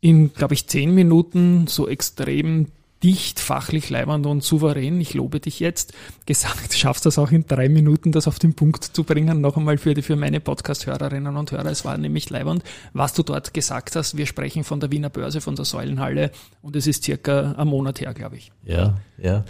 [0.00, 2.66] in, glaube ich, zehn Minuten so extrem
[3.02, 5.92] dicht, fachlich leibend und souverän, ich lobe dich jetzt,
[6.26, 9.78] gesagt, schaffst das auch in drei Minuten, das auf den Punkt zu bringen, noch einmal
[9.78, 11.70] für, die, für meine Podcast-Hörerinnen und Hörer.
[11.70, 14.16] Es war nämlich leibend, was du dort gesagt hast.
[14.16, 18.00] Wir sprechen von der Wiener Börse, von der Säulenhalle und es ist circa ein Monat
[18.00, 18.50] her, glaube ich.
[18.64, 19.44] Ja, ja.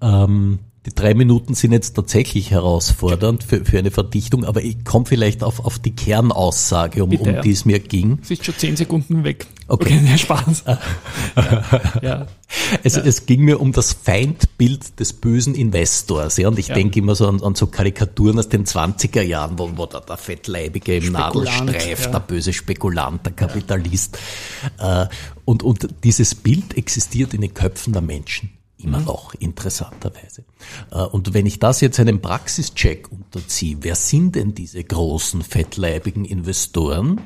[0.00, 5.04] Ähm die drei Minuten sind jetzt tatsächlich herausfordernd für, für eine Verdichtung, aber ich komme
[5.04, 8.18] vielleicht auf, auf die Kernaussage, um, Bitte, um die es mir ging.
[8.22, 9.46] Es ist schon zehn Sekunden weg.
[9.66, 10.64] Okay, okay Spaß.
[10.66, 10.80] ja,
[12.02, 12.26] ja.
[12.82, 13.02] Es, ja.
[13.02, 16.38] es ging mir um das Feindbild des bösen Investors.
[16.38, 16.74] Ja, und ich ja.
[16.74, 20.16] denke immer so an, an so Karikaturen aus den 20er Jahren, wo, wo der, der
[20.16, 22.10] Fettleibige im Nadelstreif, ja.
[22.12, 24.18] der böse Spekulant, der Kapitalist.
[24.78, 25.06] Äh,
[25.44, 30.44] und, und dieses Bild existiert in den Köpfen der Menschen immer noch, interessanterweise.
[30.90, 36.24] Äh, und wenn ich das jetzt einem Praxischeck unterziehe, wer sind denn diese großen, fettleibigen
[36.24, 37.20] Investoren?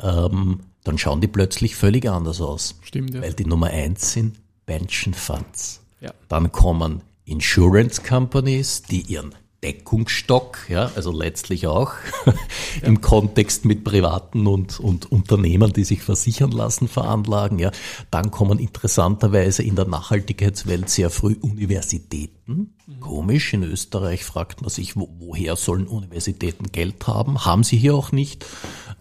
[0.00, 2.78] Ähm, dann schauen die plötzlich völlig anders aus.
[2.82, 3.22] Stimmt, ja.
[3.22, 5.82] Weil die Nummer eins sind Pension Funds.
[6.00, 6.12] Ja.
[6.28, 11.92] Dann kommen Insurance Companies, die ihren Deckungsstock, ja, also letztlich auch
[12.24, 12.34] ja.
[12.82, 17.58] im Kontext mit Privaten und, und Unternehmern, die sich versichern lassen, veranlagen.
[17.58, 17.70] Ja.
[18.10, 22.74] Dann kommen interessanterweise in der Nachhaltigkeitswelt sehr früh Universitäten.
[22.86, 23.00] Mhm.
[23.00, 27.44] Komisch, in Österreich fragt man sich, wo, woher sollen Universitäten Geld haben?
[27.44, 28.46] Haben sie hier auch nicht.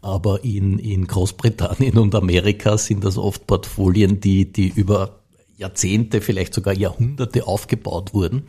[0.01, 5.18] Aber in, in Großbritannien und Amerika sind das oft Portfolien, die, die über
[5.59, 8.47] Jahrzehnte, vielleicht sogar Jahrhunderte aufgebaut wurden.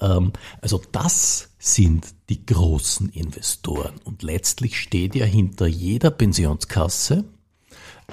[0.00, 3.94] Ähm, also das sind die großen Investoren.
[4.04, 7.24] Und letztlich steht ja hinter jeder Pensionskasse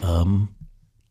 [0.02, 0.48] ähm,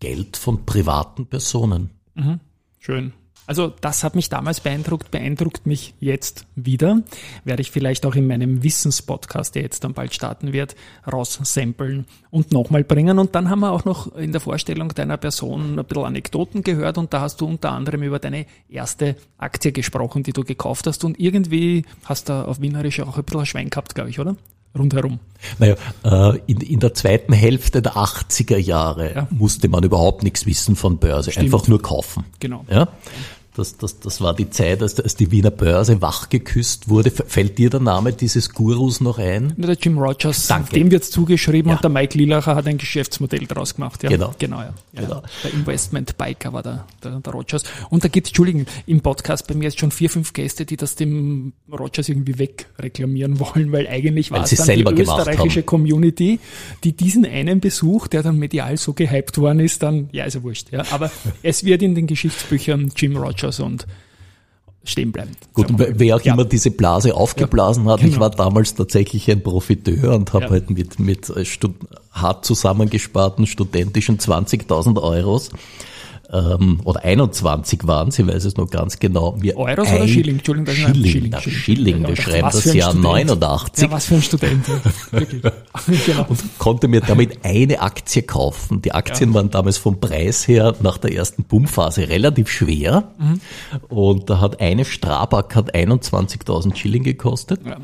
[0.00, 1.90] Geld von privaten Personen.
[2.14, 2.40] Mhm.
[2.78, 3.12] Schön.
[3.46, 7.02] Also das hat mich damals beeindruckt, beeindruckt mich jetzt wieder.
[7.44, 10.76] Werde ich vielleicht auch in meinem Wissenspodcast, der jetzt dann bald starten wird,
[11.10, 13.18] raussamplen und nochmal bringen.
[13.18, 16.98] Und dann haben wir auch noch in der Vorstellung deiner Person ein bisschen Anekdoten gehört
[16.98, 21.04] und da hast du unter anderem über deine erste Aktie gesprochen, die du gekauft hast
[21.04, 24.36] und irgendwie hast du auf Wienerisch auch ein bisschen ein Schwein gehabt, glaube ich, oder?
[24.78, 25.18] Rundherum?
[25.58, 29.28] Naja, äh, in, in der zweiten Hälfte der 80er Jahre ja.
[29.30, 31.46] musste man überhaupt nichts wissen von Börse, Stimmt.
[31.46, 32.24] einfach nur kaufen.
[32.40, 32.64] Genau.
[32.70, 32.88] Ja?
[33.54, 37.10] Das, das, das war die Zeit, als, als die Wiener Börse wachgeküsst wurde.
[37.10, 39.52] Fällt dir der Name dieses Gurus noch ein?
[39.58, 40.74] Der Jim Rogers, Danke.
[40.74, 41.76] dem wird es zugeschrieben ja.
[41.76, 44.02] und der Mike Lilacher hat ein Geschäftsmodell daraus gemacht.
[44.04, 44.34] Ja, genau.
[44.38, 44.72] Genau, ja.
[44.94, 45.22] genau.
[45.44, 47.64] Der Investment Biker war der, der, der Rogers.
[47.90, 50.78] Und da gibt es, Entschuldigen, im Podcast bei mir jetzt schon vier, fünf Gäste, die
[50.78, 55.62] das dem Rogers irgendwie wegreklamieren wollen, weil eigentlich war es dann die österreichische.
[55.62, 56.40] Community,
[56.84, 60.42] die diesen einen Besuch, der dann medial so gehypt worden ist, dann, ja, ist ja
[60.42, 60.72] wurscht.
[60.72, 60.84] Ja.
[60.90, 61.10] Aber
[61.42, 63.86] es wird in den Geschichtsbüchern Jim Rogers Rogers und
[64.84, 65.30] stehen bleiben.
[65.52, 66.34] Gut, wer auch ja.
[66.34, 68.12] immer diese Blase aufgeblasen ja, hat, genau.
[68.12, 70.50] ich war damals tatsächlich ein Profiteur und habe ja.
[70.50, 71.44] halt mit, mit äh,
[72.10, 75.50] hart zusammengesparten studentischen 20.000 Euros
[76.32, 79.36] ähm, oder 21 waren sie, weiß es noch ganz genau.
[79.38, 80.36] Wir Euros oder Schilling?
[80.36, 82.08] Entschuldigung, das Schilling, Schilling, das Schilling.
[82.08, 83.28] wir schreiben das Jahr Student.
[83.28, 83.84] 89.
[83.84, 84.64] Ja, was für ein Student.
[85.12, 86.26] genau.
[86.28, 88.80] Und konnte mir damit eine Aktie kaufen.
[88.80, 89.34] Die Aktien ja.
[89.34, 93.12] waren damals vom Preis her nach der ersten Boomphase relativ schwer.
[93.18, 93.40] Mhm.
[93.88, 97.60] Und da hat eine Strabag hat 21.000 Schilling gekostet.
[97.66, 97.76] Ja.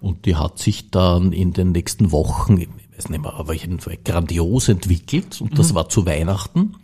[0.00, 3.98] Und die hat sich dann in den nächsten Wochen, ich weiß nicht mehr, aber jedenfalls
[4.04, 5.40] grandios entwickelt.
[5.40, 5.74] Und das mhm.
[5.74, 6.76] war zu Weihnachten.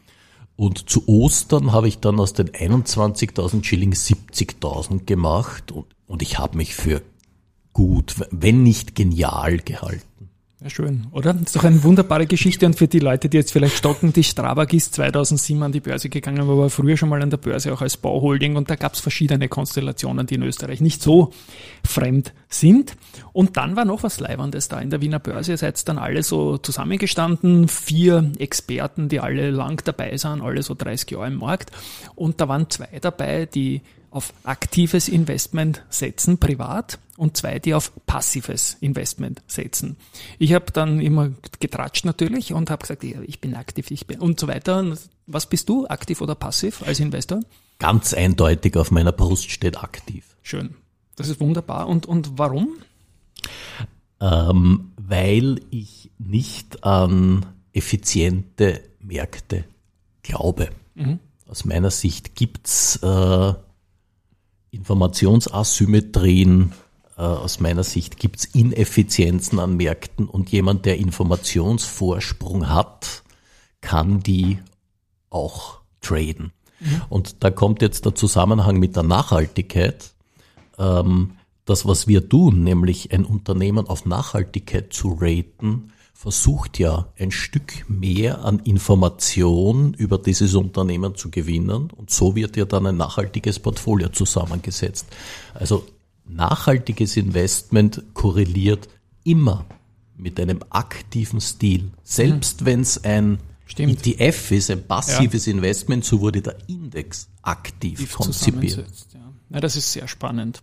[0.56, 6.38] Und zu Ostern habe ich dann aus den 21.000 Schilling 70.000 gemacht und, und ich
[6.38, 7.02] habe mich für
[7.72, 10.11] gut, wenn nicht genial gehalten.
[10.62, 11.32] Ja, schön, oder?
[11.32, 14.22] Das ist doch eine wunderbare Geschichte und für die Leute, die jetzt vielleicht stocken, die
[14.22, 17.72] Strabag ist 2007 an die Börse gegangen, aber war früher schon mal an der Börse
[17.72, 21.32] auch als Bauholding und da gab es verschiedene Konstellationen, die in Österreich nicht so
[21.84, 22.94] fremd sind.
[23.32, 25.50] Und dann war noch was Leibendes da in der Wiener Börse.
[25.50, 30.74] Ihr seid dann alle so zusammengestanden, vier Experten, die alle lang dabei sind, alle so
[30.74, 31.72] 30 Jahre im Markt.
[32.14, 37.92] Und da waren zwei dabei, die auf aktives Investment setzen, privat, und zwei, die auf
[38.06, 39.96] passives Investment setzen.
[40.38, 44.40] Ich habe dann immer getratscht natürlich und habe gesagt, ich bin aktiv, ich bin und
[44.40, 44.96] so weiter.
[45.26, 47.40] Was bist du, aktiv oder passiv als Investor?
[47.78, 50.24] Ganz eindeutig auf meiner Brust steht aktiv.
[50.42, 50.74] Schön.
[51.16, 51.88] Das ist wunderbar.
[51.88, 52.76] Und, und warum?
[54.20, 59.64] Ähm, weil ich nicht an effiziente Märkte
[60.22, 60.70] glaube.
[60.94, 61.18] Mhm.
[61.48, 63.54] Aus meiner Sicht gibt's äh,
[64.72, 66.72] Informationsasymmetrien.
[67.16, 73.22] Äh, aus meiner Sicht gibt es Ineffizienzen an Märkten und jemand, der Informationsvorsprung hat,
[73.80, 74.58] kann die
[75.30, 76.52] auch traden.
[76.80, 77.02] Mhm.
[77.08, 80.12] Und da kommt jetzt der Zusammenhang mit der Nachhaltigkeit.
[80.78, 87.30] Ähm, das, was wir tun, nämlich ein Unternehmen auf Nachhaltigkeit zu raten, versucht ja ein
[87.30, 92.96] Stück mehr an Information über dieses Unternehmen zu gewinnen und so wird ja dann ein
[92.96, 95.06] nachhaltiges Portfolio zusammengesetzt.
[95.54, 95.84] Also
[96.24, 98.88] nachhaltiges Investment korreliert
[99.24, 99.64] immer
[100.16, 101.90] mit einem aktiven Stil.
[102.04, 102.66] Selbst mhm.
[102.66, 104.06] wenn es ein Stimmt.
[104.06, 105.52] ETF ist, ein passives ja.
[105.52, 108.86] Investment, so wurde der Index aktiv konzipiert.
[109.14, 109.20] Ja.
[109.48, 110.62] ja, das ist sehr spannend.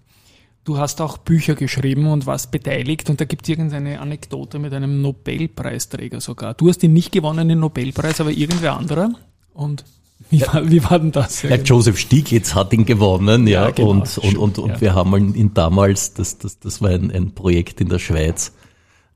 [0.70, 4.72] Du hast auch Bücher geschrieben und warst beteiligt und da gibt es irgendeine Anekdote mit
[4.72, 6.54] einem Nobelpreisträger sogar.
[6.54, 9.10] Du hast den nicht gewonnenen Nobelpreis, aber irgendwer anderer.
[9.56, 9.84] Und
[10.30, 11.42] wie, ja, war, wie war denn das?
[11.42, 14.82] Ja, Joseph Stieglitz hat ihn gewonnen, ja, ja genau, und, und, und, und ja.
[14.82, 18.54] wir haben ihn damals, das, das, das war ein, ein Projekt in der Schweiz,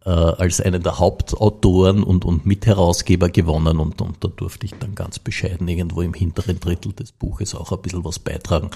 [0.05, 4.95] äh, als einen der Hauptautoren und, und Mitherausgeber gewonnen und, und da durfte ich dann
[4.95, 8.71] ganz bescheiden irgendwo im hinteren Drittel des Buches auch ein bisschen was beitragen.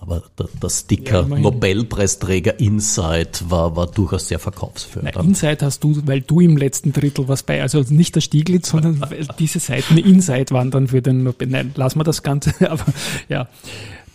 [0.00, 0.22] Aber
[0.62, 5.16] der Sticker ja, Nobelpreisträger Insight war, war durchaus sehr verkaufsfördernd.
[5.16, 8.70] Na, Insight hast du, weil du im letzten Drittel was bei, also nicht der Stieglitz,
[8.70, 9.04] sondern
[9.40, 11.48] diese Seiten Insight waren dann für den Nobel.
[11.48, 12.84] Nein, lassen wir das Ganze, aber
[13.28, 13.48] ja.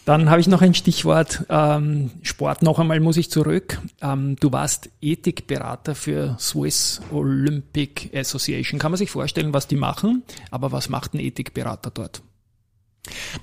[0.05, 3.79] Dann habe ich noch ein Stichwort, ähm, Sport noch einmal muss ich zurück.
[4.01, 8.79] Ähm, du warst Ethikberater für Swiss Olympic Association.
[8.79, 12.21] Kann man sich vorstellen, was die machen, aber was macht ein Ethikberater dort?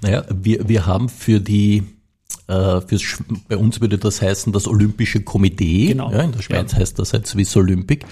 [0.03, 1.85] Naja, wir, wir haben für die
[2.86, 5.88] fürs, bei uns würde das heißen das Olympische Komitee.
[5.88, 6.10] Genau.
[6.10, 6.78] Ja, in der Schweiz ja.
[6.78, 8.06] heißt das halt Swiss Olympic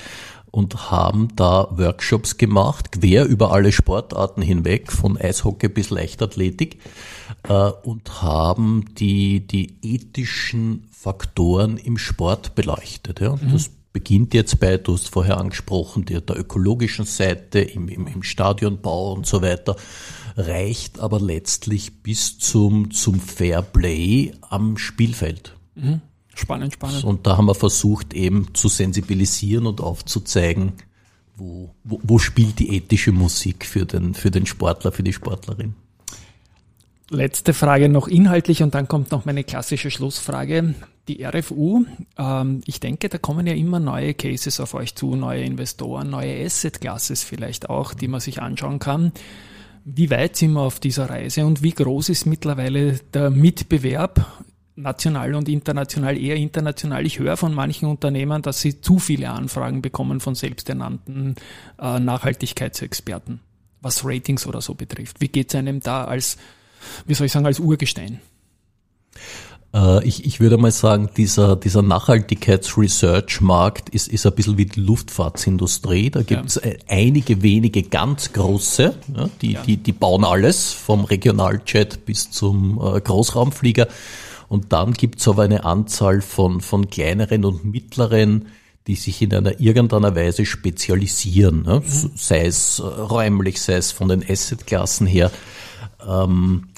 [0.51, 6.79] und haben da Workshops gemacht, quer über alle Sportarten hinweg, von Eishockey bis Leichtathletik,
[7.49, 13.21] äh, und haben die, die ethischen Faktoren im Sport beleuchtet.
[13.21, 13.31] Ja.
[13.31, 13.53] Und mhm.
[13.53, 18.23] das beginnt jetzt bei, du hast vorher angesprochen, der, der ökologischen Seite, im, im, im
[18.23, 19.75] Stadionbau und so weiter,
[20.37, 25.57] reicht aber letztlich bis zum, zum Fair Play am Spielfeld.
[25.75, 26.01] Mhm.
[26.33, 27.03] Spannend, spannend.
[27.03, 30.75] Und da haben wir versucht eben zu sensibilisieren und aufzuzeigen,
[31.37, 35.75] wo, wo, wo spielt die ethische Musik für den, für den Sportler, für die Sportlerin.
[37.11, 40.75] Letzte Frage noch inhaltlich und dann kommt noch meine klassische Schlussfrage.
[41.09, 41.87] Die RFU,
[42.19, 46.45] ähm, ich denke, da kommen ja immer neue Cases auf euch zu, neue Investoren, neue
[46.45, 49.13] Asset Classes vielleicht auch, die man sich anschauen kann.
[49.87, 54.27] Wie weit sind wir auf dieser Reise und wie groß ist mittlerweile der Mitbewerb
[54.77, 57.07] national und international, eher international.
[57.07, 61.37] Ich höre von manchen Unternehmen, dass sie zu viele Anfragen bekommen von selbsternannten
[61.81, 63.41] äh, Nachhaltigkeitsexperten,
[63.81, 65.23] was Ratings oder so betrifft.
[65.23, 66.37] Wie geht es einem da als
[67.07, 68.21] wie soll ich sagen, als Urgestein?
[69.75, 74.81] Äh, ich, ich würde mal sagen, dieser, dieser Nachhaltigkeits-Research-Markt ist, ist ein bisschen wie die
[74.81, 76.11] Luftfahrtsindustrie.
[76.11, 76.63] Da gibt es ja.
[76.63, 79.63] Äh, einige wenige ganz große, ja, die, ja.
[79.63, 83.89] Die, die bauen alles, vom Regionaljet bis zum äh, Großraumflieger.
[84.49, 88.47] Und dann gibt es aber eine Anzahl von, von kleineren und mittleren,
[88.87, 91.81] die sich in einer irgendeiner Weise spezialisieren, ne?
[91.81, 92.11] mhm.
[92.15, 95.31] sei es räumlich, sei es von den Assetklassen her.
[96.07, 96.69] Ähm,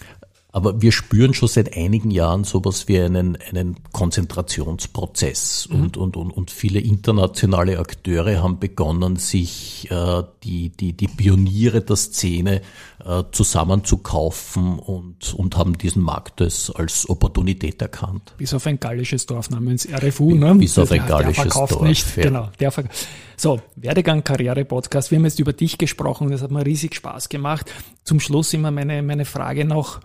[0.52, 5.82] aber wir spüren schon seit einigen Jahren sowas wie einen, einen Konzentrationsprozess mhm.
[5.82, 11.82] und, und, und, und viele internationale Akteure haben begonnen, sich äh, die, die, die Pioniere
[11.82, 12.62] der Szene
[13.04, 18.34] äh, zusammenzukaufen und, und haben diesen Markt als, als Opportunität erkannt.
[18.36, 20.54] Bis auf ein gallisches Dorf namens RFU, ne?
[20.56, 21.82] Bis auf ein gallisches der Dorf.
[21.82, 22.24] Nicht, ja.
[22.24, 23.06] Genau, der verkauft.
[23.36, 25.10] So, Werdegang Karriere Podcast.
[25.10, 27.72] Wir haben jetzt über dich gesprochen, das hat mir riesig Spaß gemacht.
[28.04, 30.00] Zum Schluss immer meine, meine Frage noch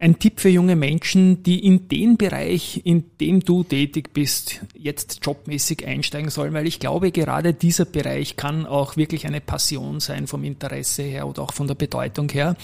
[0.00, 5.20] ein Tipp für junge Menschen, die in den Bereich, in dem du tätig bist, jetzt
[5.22, 10.26] jobmäßig einsteigen sollen, weil ich glaube, gerade dieser Bereich kann auch wirklich eine Passion sein
[10.26, 12.56] vom Interesse her oder auch von der Bedeutung her.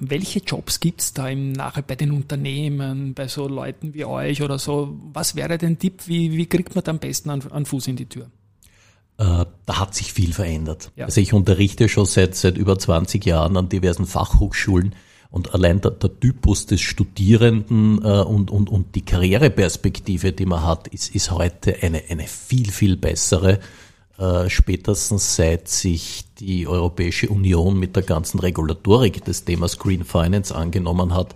[0.00, 4.58] Welche Jobs gibt's da im Nachhinein bei den Unternehmen, bei so Leuten wie euch oder
[4.58, 4.98] so?
[5.12, 6.02] Was wäre dein Tipp?
[6.06, 8.28] Wie, wie kriegt man da am besten einen Fuß in die Tür?
[9.18, 10.90] Äh, da hat sich viel verändert.
[10.96, 11.04] Ja.
[11.04, 14.96] Also ich unterrichte schon seit, seit über 20 Jahren an diversen Fachhochschulen
[15.32, 20.62] und allein der, der Typus des Studierenden äh, und, und, und die Karriereperspektive, die man
[20.62, 23.58] hat, ist, ist heute eine, eine viel, viel bessere.
[24.18, 30.54] Äh, spätestens seit sich die Europäische Union mit der ganzen Regulatorik des Themas Green Finance
[30.54, 31.34] angenommen hat,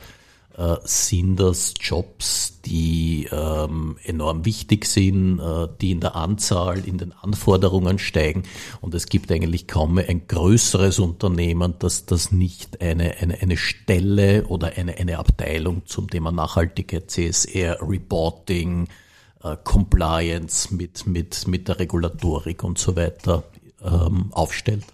[0.56, 6.96] äh, sind das Jobs, die ähm, enorm wichtig sind, äh, die in der Anzahl, in
[6.96, 8.44] den Anforderungen steigen.
[8.80, 14.46] Und es gibt eigentlich kaum ein größeres Unternehmen, das das nicht eine, eine, eine Stelle
[14.46, 18.88] oder eine, eine Abteilung zum Thema Nachhaltigkeit, CSR, Reporting,
[19.42, 23.44] äh, Compliance mit, mit, mit der Regulatorik und so weiter
[23.84, 24.84] ähm, aufstellt.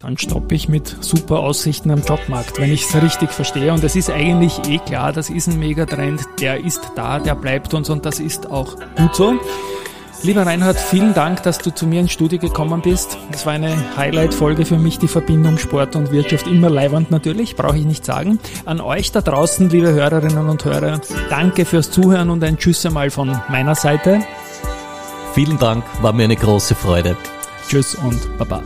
[0.00, 3.72] Dann stoppe ich mit super Aussichten am Jobmarkt, wenn ich es richtig verstehe.
[3.72, 7.74] Und es ist eigentlich eh klar, das ist ein Megatrend, der ist da, der bleibt
[7.74, 9.34] uns und das ist auch gut so.
[10.22, 13.18] Lieber Reinhard, vielen Dank, dass du zu mir ins Studio gekommen bist.
[13.32, 16.46] Das war eine Highlight-Folge für mich, die Verbindung Sport und Wirtschaft.
[16.46, 18.38] Immer leiwand natürlich, brauche ich nicht sagen.
[18.66, 23.10] An euch da draußen, liebe Hörerinnen und Hörer, danke fürs Zuhören und ein Tschüss einmal
[23.10, 24.20] von meiner Seite.
[25.34, 27.16] Vielen Dank, war mir eine große Freude.
[27.68, 28.62] Tschüss und Baba.